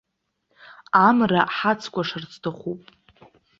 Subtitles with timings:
[1.07, 2.81] Амра ҳацкәашар сҭахуп.